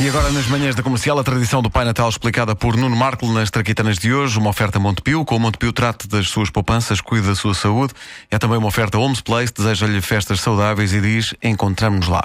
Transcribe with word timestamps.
E 0.00 0.08
agora, 0.08 0.30
nas 0.30 0.46
manhãs 0.48 0.74
da 0.74 0.82
comercial, 0.82 1.18
a 1.18 1.22
tradição 1.22 1.62
do 1.62 1.70
Pai 1.70 1.84
Natal 1.84 2.08
explicada 2.08 2.56
por 2.56 2.76
Nuno 2.76 2.96
Marco 2.96 3.26
nas 3.26 3.50
Traquitanas 3.50 3.98
de 3.98 4.12
hoje. 4.12 4.36
Uma 4.38 4.50
oferta 4.50 4.78
Montepio. 4.78 5.24
Com 5.24 5.36
o 5.36 5.40
Montepio, 5.40 5.72
trate 5.72 6.08
das 6.08 6.28
suas 6.28 6.50
poupanças, 6.50 7.00
cuide 7.00 7.28
da 7.28 7.34
sua 7.34 7.54
saúde. 7.54 7.92
É 8.30 8.38
também 8.38 8.58
uma 8.58 8.66
oferta 8.66 8.98
Homes 8.98 9.20
Place. 9.20 9.52
Deseja-lhe 9.52 10.00
festas 10.00 10.40
saudáveis 10.40 10.92
e 10.92 11.00
diz: 11.00 11.34
Encontramos-nos 11.42 12.08
lá. 12.08 12.24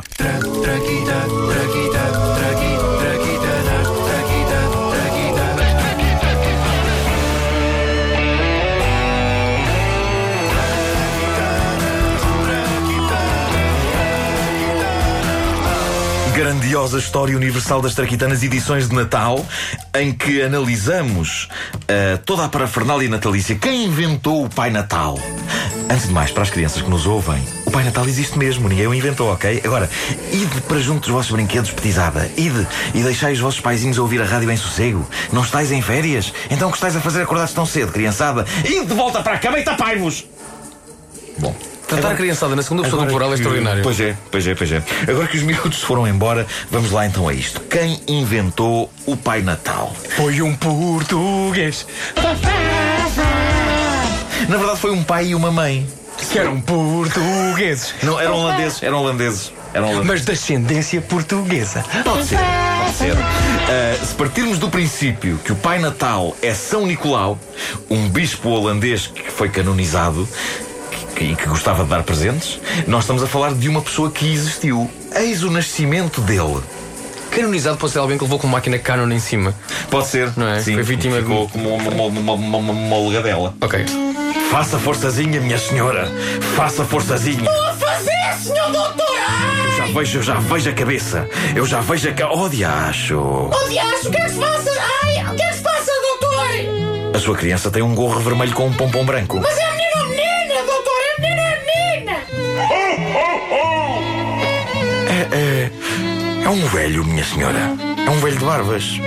Grandiosa 16.38 17.00
história 17.00 17.36
universal 17.36 17.82
das 17.82 17.96
Traquitanas, 17.96 18.44
edições 18.44 18.88
de 18.88 18.94
Natal, 18.94 19.44
em 19.96 20.14
que 20.14 20.40
analisamos 20.44 21.50
uh, 21.74 22.20
toda 22.28 22.46
a 22.46 22.48
parafernália 22.48 23.10
natalícia. 23.10 23.56
Quem 23.56 23.86
inventou 23.86 24.46
o 24.46 24.50
Pai 24.50 24.70
Natal? 24.70 25.20
Antes 25.90 26.08
de 26.08 26.14
mais, 26.14 26.30
para 26.30 26.44
as 26.44 26.52
crianças 26.52 26.84
que 26.84 26.90
nos 26.92 27.08
ouvem, 27.08 27.44
o 27.66 27.72
Pai 27.72 27.84
Natal 27.84 28.06
existe 28.06 28.38
mesmo, 28.38 28.70
ninguém 28.70 28.86
o 28.86 28.94
inventou, 28.94 29.34
ok? 29.34 29.64
Agora, 29.66 29.90
ide 30.32 30.62
para 30.68 30.80
junto 30.80 31.00
dos 31.00 31.10
vossos 31.10 31.32
brinquedos, 31.32 31.72
petizada. 31.72 32.30
Ide 32.38 32.68
e 32.94 33.02
deixai 33.02 33.34
os 33.34 33.40
vossos 33.40 33.60
paizinhos 33.60 33.98
ouvir 33.98 34.22
a 34.22 34.26
rádio 34.26 34.52
em 34.52 34.58
sossego. 34.58 35.10
Não 35.34 35.42
estáis 35.42 35.72
em 35.72 35.82
férias? 35.82 36.32
Então 36.52 36.68
o 36.68 36.72
que 36.72 36.78
estáis 36.78 36.96
a 36.96 37.02
fazer 37.02 37.24
acordados 37.24 37.52
tão 37.52 37.66
cedo, 37.66 37.92
criançada? 37.92 38.46
Ide 38.64 38.86
de 38.86 38.94
volta 38.94 39.24
para 39.24 39.34
a 39.34 39.40
cama 39.40 39.58
e 39.58 39.64
tapai-vos! 39.64 40.24
Bom. 41.40 41.56
Tratar 41.88 42.12
a 42.12 42.16
criançada 42.16 42.56
na 42.56 42.62
segunda 42.62 42.84
pessoa 42.84 43.06
do 43.06 43.10
plural 43.10 43.32
é 43.32 43.36
extraordinário. 43.36 43.82
Pois 43.82 44.00
é, 44.00 44.16
pois 44.30 44.46
é, 44.46 44.56
pois 44.56 44.72
é. 44.72 44.84
Agora 45.10 45.28
que 45.28 45.38
os 45.38 45.44
miúdos 45.44 45.82
foram 45.82 46.06
embora, 46.08 46.46
vamos 46.70 46.92
lá 46.92 47.06
então 47.06 47.28
a 47.28 47.34
isto. 47.34 47.62
Quem 47.62 48.02
inventou 48.08 48.92
o 49.06 49.16
Pai 49.16 49.42
Natal? 49.42 49.96
Foi 50.16 50.42
um 50.42 50.54
português. 50.56 51.88
Na 54.50 54.58
verdade 54.58 54.80
foi 54.80 54.92
um 54.92 55.04
pai 55.04 55.28
e 55.28 55.36
uma 55.36 55.52
mãe. 55.52 55.88
Que 56.32 56.40
eram 56.40 56.60
portugueses. 56.60 57.94
Não, 58.04 58.20
eram 58.20 58.36
holandeses, 58.36 58.84
eram 58.84 59.00
holandeses. 59.00 59.54
Eram 59.74 59.88
holandeses. 59.88 60.08
Mas 60.08 60.26
de 60.26 60.32
ascendência 60.32 61.02
portuguesa. 61.02 61.86
Pode 62.04 62.26
ser, 62.26 62.40
pode 62.84 62.98
ser. 62.98 63.14
Uh, 63.14 64.06
se 64.06 64.16
partirmos 64.16 64.58
do 64.58 64.70
princípio 64.70 65.38
que 65.44 65.52
o 65.52 65.56
Pai 65.56 65.80
Natal 65.80 66.36
é 66.42 66.54
São 66.54 66.86
Nicolau, 66.88 67.38
um 67.90 68.10
bispo 68.10 68.50
holandês 68.50 69.08
que 69.08 69.32
foi 69.32 69.50
canonizado, 69.50 70.28
e 71.24 71.36
que 71.36 71.46
gostava 71.48 71.84
de 71.84 71.90
dar 71.90 72.04
presentes, 72.04 72.60
nós 72.88 73.04
estamos 73.04 73.22
a 73.24 73.28
falar 73.28 73.54
de 73.54 73.68
uma 73.70 73.82
pessoa 73.82 74.10
que 74.12 74.32
existiu. 74.32 74.90
Eis 75.16 75.44
o 75.44 75.52
nascimento 75.52 76.22
dele. 76.22 76.62
Canonizado 77.32 77.78
pode 77.78 77.94
ser 77.94 78.00
alguém 78.00 78.18
que 78.18 78.24
levou 78.24 78.40
com 78.40 78.48
uma 78.48 78.58
máquina 78.58 78.80
Canon 78.80 79.12
em 79.14 79.20
cima. 79.20 79.54
Pode 79.92 80.08
ser. 80.08 80.32
Não 80.36 80.48
é? 80.48 80.60
Sim, 80.62 80.74
Foi 80.76 80.84
vítima 80.84 81.18
ficou 81.18 81.46
de- 81.46 81.52
como 81.52 81.76
uma, 81.76 81.90
uma, 82.10 82.34
uma, 82.34 82.58
uma, 82.58 82.72
uma 82.72 83.08
legadela. 83.10 83.54
Ok. 83.62 83.86
Faça 84.50 84.80
forçazinha, 84.80 85.40
minha 85.42 85.58
senhora. 85.58 86.10
Faça 86.56 86.84
forçazinha. 86.86 87.50
a 87.50 87.74
fazer, 87.74 88.38
senhor 88.42 88.72
doutor? 88.72 89.06
Eu 89.66 89.78
já 89.78 89.86
vejo, 90.00 90.18
eu 90.20 90.24
já 90.24 90.34
vejo 90.36 90.70
a 90.70 90.74
cabeça. 90.74 91.30
Eu 91.56 91.66
já 91.66 91.82
vejo 91.82 92.10
a 92.10 92.14
ca... 92.14 92.32
Oh, 92.32 92.48
diacho. 92.50 93.18
Oh, 93.20 93.70
diacho, 93.70 94.08
o 94.08 94.12
que 94.12 94.18
é 94.18 94.22
que 94.26 94.30
se 94.32 94.40
passa? 94.40 94.72
Ai, 95.04 95.32
o 95.32 95.36
que 95.36 95.44
é 95.44 95.48
que 95.50 95.56
se 95.56 95.62
passa, 95.62 95.92
doutor? 96.02 97.16
A 97.16 97.20
sua 97.20 97.36
criança 97.36 97.70
tem 97.70 97.82
um 97.84 97.94
gorro 97.94 98.20
vermelho 98.22 98.54
com 98.54 98.68
um 98.68 98.74
pompom 98.74 99.06
branco. 99.06 99.40
Mas 99.42 99.58
é 99.58 99.77
É, 105.18 105.36
é, 105.36 105.72
é 106.44 106.50
um 106.50 106.64
velho, 106.68 107.04
minha 107.04 107.24
senhora. 107.24 107.58
É 108.06 108.10
um 108.12 108.20
velho 108.20 108.38
de 108.38 108.46
barbas. 108.46 109.00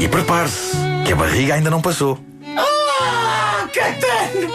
E 0.00 0.08
prepare-se, 0.08 0.76
que 1.06 1.12
a 1.12 1.16
barriga 1.16 1.54
ainda 1.54 1.70
não 1.70 1.80
passou. 1.80 2.18
Ah, 2.56 3.68
catano! 3.72 4.50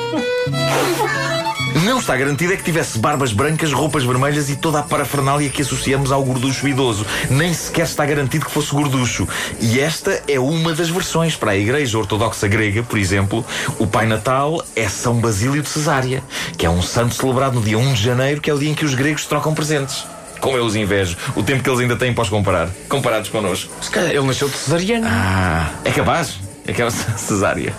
Não 1.86 2.00
está 2.00 2.18
garantido 2.18 2.52
é 2.52 2.58
que 2.58 2.64
tivesse 2.64 3.00
barbas 3.00 3.32
brancas, 3.32 3.72
roupas 3.72 4.04
vermelhas 4.04 4.50
e 4.50 4.58
toda 4.58 4.80
a 4.80 4.84
parafernália 4.84 5.50
que 5.50 5.62
associamos 5.62 6.12
ao 6.12 6.22
gorducho 6.26 6.68
idoso. 6.68 7.06
Nem 7.30 7.54
sequer 7.54 7.86
está 7.86 8.06
garantido 8.06 8.46
que 8.46 8.52
fosse 8.52 8.72
gorducho. 8.76 9.26
E 9.62 9.80
esta 9.80 10.22
é 10.28 10.42
uma 10.42 10.74
das 10.74 10.90
versões. 10.90 11.38
Para 11.38 11.52
a 11.52 11.58
Igreja 11.58 11.98
Ortodoxa 11.98 12.50
Grega, 12.50 12.84
por 12.84 13.00
exemplo, 13.00 13.46
o 13.80 13.88
Pai 13.88 14.06
Natal 14.06 14.62
é 14.76 14.90
São 14.90 15.22
Basílio 15.22 15.62
de 15.62 15.70
Cesária, 15.70 16.22
que 16.58 16.66
é 16.66 16.70
um 16.70 16.82
santo 16.82 17.16
celebrado 17.16 17.56
no 17.56 17.62
dia 17.62 17.78
1 17.78 17.94
de 17.94 18.04
janeiro, 18.04 18.42
que 18.42 18.50
é 18.50 18.54
o 18.54 18.60
dia 18.60 18.70
em 18.70 18.76
que 18.76 18.84
os 18.84 18.94
gregos 18.94 19.26
trocam 19.26 19.54
presentes. 19.54 20.04
Como 20.40 20.58
eu 20.58 20.66
os 20.66 20.76
invejo, 20.76 21.18
o 21.36 21.44
tempo 21.44 21.62
que 21.64 21.70
eles 21.70 21.80
ainda 21.82 21.96
têm 21.96 22.14
para 22.14 22.22
os 22.24 22.30
comparar, 22.30 22.70
comparados 22.88 23.30
connosco. 23.30 23.72
Se 23.82 23.90
calhar 23.92 24.12
ele 24.12 24.22
nasceu 24.26 24.48
de 24.48 24.56
cesariano. 24.56 25.08
Ah, 25.10 25.70
é 25.84 25.92
capaz? 25.92 26.36
É 26.66 26.74
que 26.74 26.82
é 26.82 26.90
cesárea. 27.18 27.74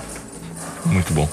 Muito 0.84 1.12
bom. 1.12 1.28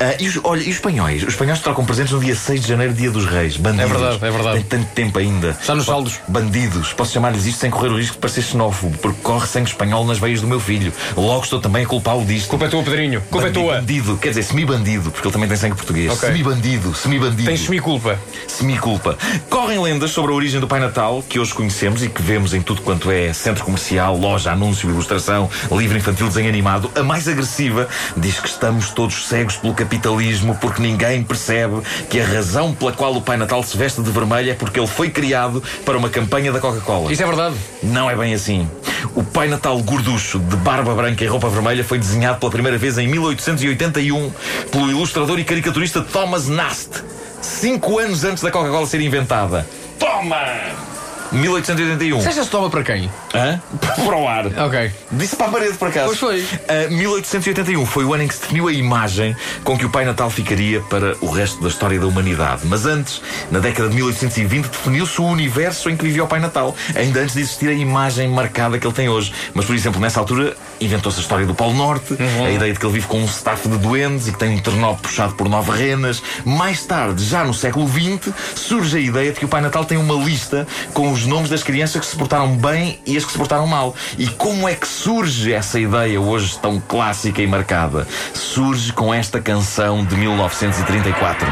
Ah, 0.00 0.14
e 0.18 0.28
os, 0.28 0.38
olha, 0.44 0.60
e 0.60 0.68
os 0.70 0.76
espanhóis? 0.76 1.22
Os 1.22 1.28
espanhóis 1.30 1.60
trocam 1.60 1.84
presentes 1.84 2.12
no 2.12 2.20
dia 2.20 2.34
6 2.34 2.62
de 2.62 2.68
janeiro, 2.68 2.92
dia 2.92 3.10
dos 3.10 3.26
reis. 3.26 3.56
Bandidos. 3.56 3.90
É 3.90 3.94
verdade, 3.94 4.24
é 4.24 4.30
verdade. 4.30 4.64
Tem 4.64 4.80
tanto 4.80 4.90
tempo 4.94 5.18
ainda. 5.18 5.50
Está 5.60 5.74
nos 5.74 5.86
saldos. 5.86 6.20
Bandidos. 6.28 6.92
Posso 6.92 7.12
chamar-lhes 7.12 7.46
isto 7.46 7.60
sem 7.60 7.70
correr 7.70 7.88
o 7.88 7.96
risco 7.96 8.14
de 8.14 8.20
parecer 8.20 8.42
xenófobo, 8.42 8.96
porque 8.98 9.20
corre 9.22 9.46
sangue 9.46 9.68
espanhol 9.68 10.04
nas 10.06 10.18
veias 10.18 10.40
do 10.40 10.46
meu 10.46 10.60
filho. 10.60 10.92
Logo 11.16 11.44
estou 11.44 11.60
também 11.60 11.84
a 11.84 11.86
culpá-lo 11.86 12.24
disto. 12.24 12.48
Culpa 12.48 12.66
é 12.66 12.68
tua, 12.68 12.82
Pedrinho. 12.82 13.20
Culpa 13.30 13.46
é 13.46 13.50
Bandi- 13.50 13.60
tua. 13.64 13.74
Bandido, 13.76 14.16
quer 14.16 14.28
dizer, 14.30 14.42
semi-bandido, 14.42 15.10
porque 15.10 15.26
ele 15.26 15.32
também 15.32 15.48
tem 15.48 15.56
sangue 15.56 15.76
português. 15.76 16.12
Ok. 16.12 16.28
Semi-bandido, 16.28 16.94
semi-bandido. 16.94 17.44
Tens 17.44 17.60
semi-culpa. 17.60 18.18
Semi-culpa. 18.48 19.16
Correm 19.50 19.80
lendas 19.80 20.10
sobre 20.10 20.32
a 20.32 20.34
origem 20.34 20.60
do 20.60 20.66
Pai 20.68 20.80
Natal, 20.80 21.22
que 21.28 21.38
hoje 21.38 21.52
conhecemos 21.54 22.02
e 22.02 22.08
que 22.08 22.22
vemos 22.22 22.54
em 22.54 22.62
tudo 22.62 22.82
quanto 22.82 23.10
é 23.10 23.32
centro 23.32 23.64
comercial, 23.64 24.16
loja, 24.16 24.52
anúncio, 24.52 24.88
ilustração, 24.88 25.48
livro 25.72 25.96
infantil, 25.96 26.28
desenho 26.28 26.48
animado. 26.48 26.90
A 26.94 27.02
mais 27.02 27.26
agressiva 27.28 27.88
diz 28.16 28.38
que 28.40 28.48
estamos 28.48 28.90
todos 28.90 29.26
cegos 29.26 29.53
pelo 29.56 29.74
capitalismo, 29.74 30.54
porque 30.56 30.82
ninguém 30.82 31.22
percebe 31.22 31.80
que 32.08 32.20
a 32.20 32.26
razão 32.26 32.74
pela 32.74 32.92
qual 32.92 33.14
o 33.14 33.22
Pai 33.22 33.36
Natal 33.36 33.62
se 33.62 33.76
veste 33.76 34.02
de 34.02 34.10
vermelho 34.10 34.50
é 34.50 34.54
porque 34.54 34.78
ele 34.78 34.86
foi 34.86 35.10
criado 35.10 35.62
para 35.84 35.96
uma 35.96 36.08
campanha 36.08 36.52
da 36.52 36.60
Coca-Cola. 36.60 37.12
Isso 37.12 37.22
é 37.22 37.26
verdade. 37.26 37.56
Não 37.82 38.10
é 38.10 38.16
bem 38.16 38.34
assim. 38.34 38.68
O 39.14 39.22
Pai 39.22 39.48
Natal 39.48 39.78
gorducho, 39.82 40.38
de 40.38 40.56
barba 40.56 40.94
branca 40.94 41.22
e 41.22 41.26
roupa 41.26 41.48
vermelha, 41.48 41.84
foi 41.84 41.98
desenhado 41.98 42.38
pela 42.38 42.50
primeira 42.50 42.78
vez 42.78 42.98
em 42.98 43.06
1881 43.08 44.32
pelo 44.70 44.90
ilustrador 44.90 45.38
e 45.38 45.44
caricaturista 45.44 46.00
Thomas 46.00 46.48
Nast. 46.48 47.04
Cinco 47.40 47.98
anos 47.98 48.24
antes 48.24 48.42
da 48.42 48.50
Coca-Cola 48.50 48.86
ser 48.86 49.00
inventada. 49.00 49.66
Toma! 49.98 50.93
1881. 51.34 52.20
Você 52.20 52.32
já 52.32 52.44
se 52.44 52.50
toma 52.50 52.70
para 52.70 52.82
quem? 52.82 53.10
Hã? 53.34 53.60
Para 53.80 54.16
o 54.16 54.28
ar. 54.28 54.46
Ok. 54.46 54.90
Disse 55.12 55.36
para 55.36 55.46
a 55.46 55.50
parede, 55.50 55.76
por 55.76 55.88
acaso. 55.88 56.06
Pois 56.06 56.18
foi. 56.18 56.46
Ah, 56.68 56.88
1881 56.90 57.84
foi 57.86 58.04
o 58.04 58.14
ano 58.14 58.24
em 58.24 58.28
que 58.28 58.34
se 58.34 58.40
definiu 58.42 58.68
a 58.68 58.72
imagem 58.72 59.36
com 59.62 59.76
que 59.76 59.84
o 59.84 59.90
Pai 59.90 60.04
Natal 60.04 60.30
ficaria 60.30 60.80
para 60.82 61.16
o 61.20 61.30
resto 61.30 61.60
da 61.60 61.68
história 61.68 61.98
da 61.98 62.06
humanidade. 62.06 62.62
Mas 62.64 62.86
antes, 62.86 63.20
na 63.50 63.58
década 63.58 63.88
de 63.88 63.96
1820, 63.96 64.68
definiu-se 64.68 65.20
o 65.20 65.24
universo 65.24 65.90
em 65.90 65.96
que 65.96 66.04
vivia 66.04 66.24
o 66.24 66.26
Pai 66.26 66.40
Natal, 66.40 66.74
ainda 66.94 67.20
antes 67.20 67.34
de 67.34 67.40
existir 67.40 67.68
a 67.68 67.72
imagem 67.72 68.28
marcada 68.28 68.78
que 68.78 68.86
ele 68.86 68.94
tem 68.94 69.08
hoje. 69.08 69.32
Mas, 69.52 69.64
por 69.64 69.74
exemplo, 69.74 70.00
nessa 70.00 70.20
altura, 70.20 70.56
inventou-se 70.80 71.18
a 71.18 71.22
história 71.22 71.46
do 71.46 71.54
Polo 71.54 71.74
Norte, 71.74 72.16
a 72.44 72.50
ideia 72.50 72.72
de 72.72 72.78
que 72.78 72.86
ele 72.86 72.92
vive 72.94 73.06
com 73.06 73.20
um 73.20 73.26
staff 73.26 73.68
de 73.68 73.78
duendes 73.78 74.28
e 74.28 74.32
que 74.32 74.38
tem 74.38 74.50
um 74.50 74.58
ternó 74.58 74.94
puxado 74.94 75.34
por 75.34 75.48
nove 75.48 75.72
renas. 75.72 76.22
Mais 76.44 76.84
tarde, 76.84 77.24
já 77.24 77.44
no 77.44 77.54
século 77.54 77.88
XX, 77.88 78.32
surge 78.54 78.96
a 78.96 79.00
ideia 79.00 79.32
de 79.32 79.38
que 79.38 79.44
o 79.44 79.48
Pai 79.48 79.60
Natal 79.60 79.84
tem 79.84 79.98
uma 79.98 80.14
lista 80.14 80.66
com 80.92 81.10
os 81.10 81.23
nomes 81.26 81.50
das 81.50 81.62
crianças 81.62 82.00
que 82.00 82.06
se 82.06 82.16
portaram 82.16 82.56
bem 82.56 82.98
e 83.06 83.16
as 83.16 83.24
que 83.24 83.32
se 83.32 83.38
portaram 83.38 83.66
mal. 83.66 83.94
E 84.18 84.26
como 84.26 84.68
é 84.68 84.74
que 84.74 84.86
surge 84.86 85.52
essa 85.52 85.78
ideia 85.78 86.20
hoje 86.20 86.58
tão 86.58 86.80
clássica 86.80 87.42
e 87.42 87.46
marcada? 87.46 88.06
Surge 88.32 88.92
com 88.92 89.12
esta 89.12 89.40
canção 89.40 90.04
de 90.04 90.16
1934. 90.16 91.46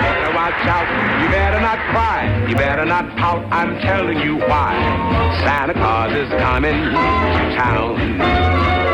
better 0.00 0.34
watch 0.34 0.66
out. 0.66 0.88
You 1.22 1.28
better 1.28 1.60
not 1.60 1.78
cry. 1.90 2.48
You 2.48 2.56
better 2.56 2.84
not 2.84 3.16
pout. 3.16 3.42
I'm 3.50 3.80
telling 3.80 4.18
you 4.18 4.36
why. 4.36 4.74
Santa 5.44 5.74
Claus 5.74 6.12
is 6.12 6.28
coming 6.40 6.74
to 6.74 7.56
town. 7.56 8.89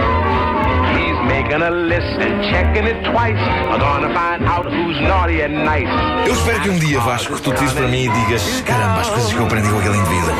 He's 1.46 1.52
making 1.52 1.62
a 1.62 1.70
list 1.70 2.18
and 2.18 2.42
checking 2.50 2.86
it 2.86 3.04
twice. 3.04 3.38
I'm 3.38 3.78
gonna 3.78 4.12
find 4.12 4.44
out 4.44 4.66
who's 4.66 5.00
naughty 5.00 5.42
and 5.42 5.64
nice. 5.64 5.86
Eu 6.26 6.32
espero 6.34 6.60
que 6.60 6.70
um 6.70 6.78
dia, 6.78 6.98
Vasco, 6.98 7.38
tu 7.40 7.52
te 7.52 7.64
para 7.72 7.86
mim 7.86 8.06
e 8.06 8.08
digas: 8.08 8.62
Caramba, 8.66 9.00
as 9.00 9.08
coisas 9.08 9.32
que 9.32 9.38
eu 9.38 9.44
aprendi 9.46 9.68
com 9.68 9.78
aquele 9.78 9.96
indivíduo. 9.96 10.34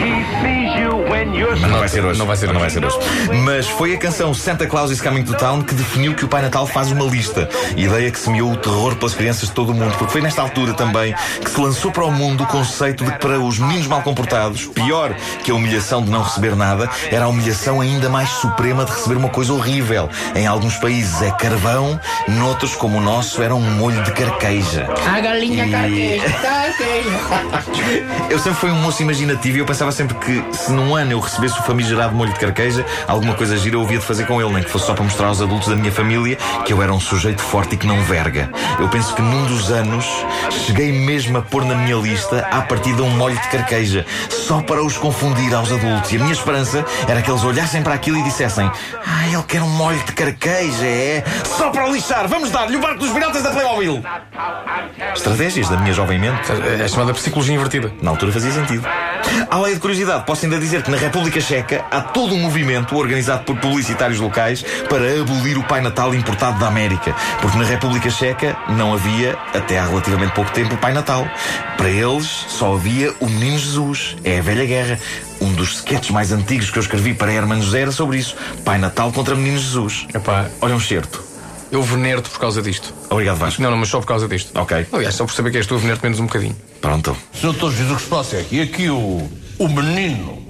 He 0.00 0.24
sees 0.42 0.80
you 0.80 0.96
when 1.10 1.34
you're 1.34 1.58
Mas 1.58 1.70
não 1.70 1.78
vai 1.78 1.88
ser 1.88 2.04
hoje. 2.04 2.18
Não 2.18 2.26
vai 2.26 2.36
ser 2.36 2.46
não 2.46 2.54
vai 2.54 2.64
hoje. 2.64 2.74
ser 2.74 2.84
hoje. 2.84 2.98
Mas 3.44 3.68
foi 3.68 3.94
a 3.94 3.98
canção 3.98 4.32
Santa 4.34 4.66
Claus 4.66 4.90
is 4.90 5.00
Coming 5.00 5.24
to 5.24 5.34
Town 5.34 5.62
que 5.62 5.74
definiu 5.74 6.14
que 6.14 6.24
o 6.24 6.28
Pai 6.28 6.42
Natal 6.42 6.66
faz 6.66 6.90
uma 6.90 7.04
lista. 7.04 7.48
Ideia 7.76 8.10
que 8.10 8.18
semeou 8.18 8.52
o 8.52 8.56
terror 8.56 8.96
pelas 8.96 9.14
crianças 9.14 9.48
de 9.48 9.54
todo 9.54 9.72
o 9.72 9.74
mundo. 9.74 9.94
Porque 9.96 10.12
foi 10.12 10.20
nesta 10.20 10.40
altura 10.42 10.72
também 10.74 11.14
que 11.42 11.50
se 11.50 11.60
lançou 11.60 11.90
para 11.90 12.04
o 12.04 12.12
mundo 12.12 12.44
o 12.44 12.46
conceito 12.46 13.04
de 13.04 13.12
que 13.12 13.18
para 13.18 13.38
os 13.38 13.58
meninos 13.58 13.86
mal 13.86 14.02
comportados, 14.02 14.66
pior 14.66 15.14
que 15.44 15.50
a 15.50 15.54
humilhação 15.54 16.02
de 16.02 16.10
não 16.10 16.22
receber 16.22 16.54
nada, 16.56 16.88
era 17.10 17.24
a 17.24 17.28
humilhação 17.28 17.80
ainda 17.80 18.08
mais 18.08 18.28
suprema 18.30 18.84
de 18.84 18.92
receber 18.92 19.16
uma 19.16 19.28
coisa 19.28 19.52
horrível. 19.52 20.08
Em 20.34 20.46
alguns 20.50 20.76
países 20.76 21.22
é 21.22 21.30
carvão, 21.30 21.98
noutros, 22.28 22.74
como 22.74 22.98
o 22.98 23.00
nosso, 23.00 23.42
era 23.42 23.54
um 23.54 23.60
molho 23.60 24.02
de 24.02 24.12
carqueja. 24.12 24.86
A 25.10 25.20
galinha 25.20 25.64
E- 25.66 25.70
carqueja, 25.70 26.24
carqueja. 27.50 28.06
Eu 28.28 28.38
sempre 28.38 28.58
fui 28.58 28.70
um 28.70 28.76
moço 28.82 29.02
imaginativo 29.02 29.56
e 29.56 29.60
eu 29.60 29.66
pensava 29.66 29.92
sempre 29.92 30.14
que 30.16 30.44
se 30.56 30.72
num 30.72 30.94
ano 30.94 31.12
eu 31.12 31.20
recebesse 31.20 31.58
o 31.58 31.62
famigerado 31.62 32.14
molho 32.14 32.32
de 32.32 32.38
carqueja, 32.38 32.84
alguma 33.06 33.34
coisa 33.34 33.56
gira 33.56 33.76
eu 33.76 33.82
havia 33.82 33.98
de 33.98 34.04
fazer 34.04 34.26
com 34.26 34.40
ele, 34.40 34.52
nem 34.52 34.62
que 34.62 34.70
fosse 34.70 34.86
só 34.86 34.94
para 34.94 35.04
mostrar 35.04 35.28
aos 35.28 35.40
adultos 35.40 35.68
da 35.68 35.76
minha 35.76 35.92
família 35.92 36.36
que 36.64 36.72
eu 36.72 36.82
era 36.82 36.92
um 36.92 37.00
sujeito 37.00 37.40
forte 37.42 37.74
e 37.74 37.78
que 37.78 37.86
não 37.86 38.00
verga. 38.02 38.50
Eu 38.78 38.88
penso 38.88 39.14
que 39.14 39.22
num 39.22 39.44
dos 39.46 39.70
anos 39.70 40.04
cheguei 40.66 40.92
mesmo 40.92 41.38
a 41.38 41.42
pôr 41.42 41.64
na 41.64 41.74
minha 41.74 41.96
lista 41.96 42.46
à 42.50 42.60
partida 42.62 43.02
um 43.02 43.10
molho 43.10 43.38
de 43.40 43.48
carqueja, 43.48 44.04
só 44.28 44.60
para 44.60 44.82
os 44.82 44.96
confundir 44.96 45.54
aos 45.54 45.70
adultos. 45.72 46.12
E 46.12 46.16
a 46.16 46.20
minha 46.20 46.32
esperança 46.32 46.84
era 47.08 47.22
que 47.22 47.30
eles 47.30 47.44
olhassem 47.44 47.82
para 47.82 47.94
aquilo 47.94 48.16
e 48.18 48.22
dissessem: 48.22 48.70
Ah, 49.06 49.28
ele 49.28 49.42
quer 49.44 49.62
um 49.62 49.68
molho 49.68 49.98
de 50.04 50.12
carqueja, 50.12 50.39
é? 50.48 51.22
Só 51.44 51.70
para 51.70 51.86
lixar, 51.88 52.26
vamos 52.28 52.50
dar-lhe 52.50 52.76
o 52.76 52.80
barco 52.80 53.00
dos 53.00 53.10
piratas 53.12 53.42
da 53.42 53.50
Playmobil! 53.50 54.02
Estratégias 55.14 55.68
da 55.68 55.76
minha 55.76 55.92
jovem 55.92 56.18
mente. 56.18 56.50
É 56.80 56.88
chamada 56.88 57.12
psicologia 57.12 57.54
invertida. 57.54 57.92
Na 58.00 58.10
altura 58.10 58.32
fazia 58.32 58.50
sentido. 58.50 58.86
À 59.50 59.58
lei 59.58 59.74
de 59.74 59.80
curiosidade, 59.80 60.24
posso 60.24 60.44
ainda 60.44 60.58
dizer 60.58 60.82
que 60.82 60.90
na 60.90 60.96
República 60.96 61.40
Checa 61.40 61.84
há 61.90 62.00
todo 62.00 62.34
um 62.34 62.38
movimento 62.38 62.96
organizado 62.96 63.44
por 63.44 63.56
publicitários 63.56 64.18
locais 64.18 64.62
para 64.88 65.20
abolir 65.20 65.58
o 65.58 65.62
Pai 65.62 65.80
Natal 65.80 66.14
importado 66.14 66.58
da 66.58 66.68
América. 66.68 67.14
Porque 67.40 67.58
na 67.58 67.64
República 67.64 68.08
Checa 68.10 68.56
não 68.68 68.94
havia, 68.94 69.36
até 69.54 69.78
há 69.78 69.86
relativamente 69.86 70.32
pouco 70.32 70.50
tempo, 70.52 70.74
o 70.74 70.78
Pai 70.78 70.92
Natal. 70.92 71.26
Para 71.76 71.90
eles 71.90 72.26
só 72.48 72.74
havia 72.74 73.12
o 73.20 73.26
Menino 73.26 73.58
Jesus. 73.58 74.16
É 74.24 74.38
a 74.38 74.42
velha 74.42 74.64
guerra. 74.64 74.98
Um 75.40 75.52
dos 75.54 75.76
sketches 75.76 76.10
mais 76.10 76.32
antigos 76.32 76.70
que 76.70 76.78
eu 76.78 76.82
escrevi 76.82 77.14
para 77.14 77.32
Herman 77.32 77.62
José 77.62 77.80
era 77.80 77.92
sobre 77.92 78.18
isso. 78.18 78.36
Pai 78.64 78.78
Natal 78.78 79.10
contra 79.12 79.34
Menino 79.34 79.58
Jesus. 79.58 80.06
Epá, 80.14 80.50
Olha 80.60 80.74
um 80.74 80.80
certo. 80.80 81.22
eu 81.72 81.82
venero-te 81.82 82.28
por 82.28 82.38
causa 82.38 82.60
disto. 82.60 82.92
Obrigado, 83.08 83.38
Vasco. 83.38 83.62
Não, 83.62 83.70
não, 83.70 83.78
mas 83.78 83.88
só 83.88 84.00
por 84.00 84.06
causa 84.06 84.28
disto. 84.28 84.50
Ok. 84.58 84.86
Aliás, 84.92 85.14
só 85.14 85.24
por 85.24 85.32
saber 85.32 85.50
que 85.50 85.56
és 85.58 85.66
tu, 85.66 85.74
eu 85.74 85.78
venero-te 85.78 86.02
menos 86.02 86.20
um 86.20 86.26
bocadinho. 86.26 86.56
Pronto. 86.80 87.16
Senhor 87.32 87.52
Doutor 87.52 87.72
Jesus, 87.72 87.92
o 87.92 87.96
que 87.96 88.02
se 88.02 88.08
passa 88.08 88.36
é 88.36 88.42
que 88.42 88.60
aqui 88.60 88.90
o, 88.90 89.30
o 89.58 89.68
menino 89.68 90.42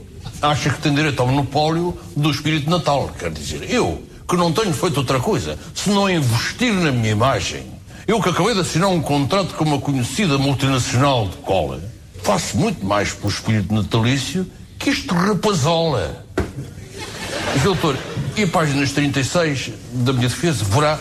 acha 0.42 0.70
que 0.70 0.80
tem 0.80 0.92
direito 0.94 1.20
ao 1.20 1.26
monopólio 1.28 1.96
do 2.16 2.30
espírito 2.30 2.64
de 2.64 2.70
Natal. 2.70 3.10
Quer 3.18 3.30
dizer, 3.30 3.70
eu, 3.70 4.02
que 4.28 4.36
não 4.36 4.52
tenho 4.52 4.72
feito 4.72 4.96
outra 4.98 5.20
coisa, 5.20 5.58
se 5.74 5.90
não 5.90 6.08
investir 6.10 6.72
na 6.72 6.90
minha 6.90 7.10
imagem, 7.12 7.64
eu 8.08 8.20
que 8.20 8.28
acabei 8.28 8.54
de 8.54 8.60
assinar 8.60 8.88
um 8.88 9.00
contrato 9.00 9.54
com 9.54 9.64
uma 9.64 9.78
conhecida 9.78 10.36
multinacional 10.38 11.28
de 11.28 11.36
cola, 11.36 11.80
faço 12.22 12.56
muito 12.56 12.84
mais 12.84 13.12
para 13.12 13.26
o 13.26 13.30
espírito 13.30 13.72
natalício 13.72 14.46
que 14.80 14.90
isto 14.90 15.14
rapazola. 15.14 16.24
Doutor, 17.62 17.96
e 18.36 18.42
a 18.42 18.48
páginas 18.48 18.92
36 18.92 19.72
da 19.92 20.12
minha 20.12 20.28
defesa 20.28 20.64
verá 20.64 20.98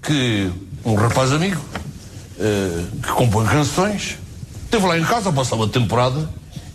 que 0.00 0.50
um 0.84 0.94
rapaz 0.94 1.32
amigo 1.32 1.60
eh, 2.38 2.84
que 3.02 3.08
compõe 3.08 3.44
canções, 3.46 4.16
esteve 4.64 4.86
lá 4.86 4.96
em 4.96 5.04
casa 5.04 5.30
a 5.30 5.32
passar 5.32 5.56
uma 5.56 5.66
temporada 5.66 6.30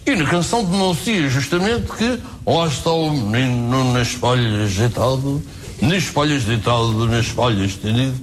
e 0.05 0.13
na 0.15 0.25
canção 0.25 0.65
denuncia 0.65 1.29
justamente 1.29 1.89
que 1.93 2.19
lá 2.45 2.67
está 2.67 2.91
o 2.91 3.11
menino 3.11 3.93
nas 3.93 4.09
folhas 4.09 4.73
deitado, 4.73 5.41
nas 5.81 6.03
folhas 6.03 6.43
deitado, 6.43 7.07
nas 7.07 7.27
folhas 7.27 7.71
estendido, 7.71 8.19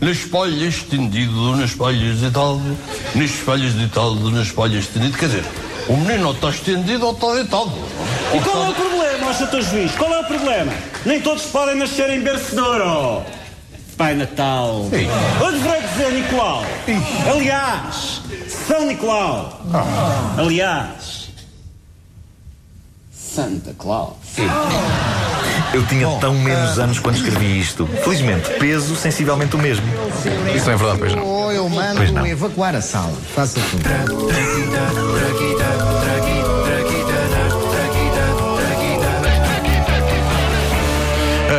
nas 0.00 0.18
folhas 0.18 0.62
estendido, 0.62 1.56
nas 1.56 1.72
folhas 1.72 2.20
deitado, 2.20 2.76
nas 3.16 3.30
folhas 3.32 3.72
deitado, 3.72 4.30
nas 4.30 4.48
folhas 4.48 4.84
estendido. 4.84 5.18
Quer 5.18 5.26
dizer, 5.26 5.44
o 5.88 5.96
menino 5.96 6.32
está 6.32 6.50
estendido 6.50 7.06
ou 7.06 7.12
está 7.12 7.34
deitado. 7.34 7.72
E 8.34 8.40
qual 8.40 8.64
é 8.64 8.68
o 8.68 8.74
problema, 8.74 9.28
ó 9.28 9.32
Sr. 9.32 9.62
Juiz? 9.62 9.92
Qual 9.92 10.12
é 10.12 10.20
o 10.20 10.24
problema? 10.24 10.72
Nem 11.04 11.20
todos 11.20 11.44
podem 11.44 11.76
nascer 11.76 12.10
em 12.10 12.20
bercedor, 12.20 12.80
ó. 12.80 13.22
Pai 13.96 14.14
Natal. 14.14 14.88
Eu 15.40 15.52
deveria 15.52 15.88
dizer 15.88 16.12
Nicolau. 16.12 16.64
Aliás, 17.34 18.20
São 18.66 18.86
Nicolau. 18.86 19.60
Aliás, 20.36 21.28
Santa 23.10 23.74
Claus. 23.78 24.16
Eu 25.72 25.84
tinha 25.86 26.08
tão 26.18 26.34
menos 26.34 26.78
anos 26.78 26.98
quando 26.98 27.16
escrevi 27.16 27.58
isto. 27.60 27.86
Felizmente, 28.04 28.48
peso 28.58 28.96
sensivelmente 28.96 29.56
o 29.56 29.58
mesmo. 29.58 29.86
Isso 30.54 30.66
não 30.66 30.72
é 30.72 30.76
verdade, 30.76 30.98
pois 30.98 31.14
não. 31.14 31.22
Ou 31.24 31.52
eu 31.52 31.70
Pois 31.96 32.10
não. 32.10 32.22
mando 32.22 32.26
evacuar 32.26 32.74
a 32.74 32.80
sala. 32.80 33.12
Faça 33.34 33.60
tudo. 33.70 33.82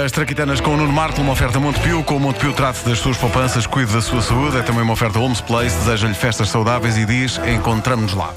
As 0.05 0.11
Traquitanas 0.11 0.59
com 0.59 0.73
o 0.73 0.77
Nuno 0.77 0.91
Marco, 0.91 1.21
uma 1.21 1.31
oferta 1.31 1.59
Montepio. 1.59 2.03
Com 2.03 2.17
o 2.17 2.19
Montepio 2.19 2.53
trate 2.53 2.83
das 2.85 2.99
suas 2.99 3.17
poupanças, 3.17 3.65
cuide 3.65 3.91
da 3.93 4.01
sua 4.01 4.21
saúde. 4.21 4.57
É 4.57 4.61
também 4.61 4.81
uma 4.83 4.93
oferta 4.93 5.19
Homes 5.19 5.41
Place. 5.41 5.75
Deseja-lhe 5.77 6.13
festas 6.13 6.49
saudáveis 6.49 6.97
e 6.97 7.05
diz: 7.05 7.39
encontramos-nos 7.47 8.13
lá. 8.13 8.33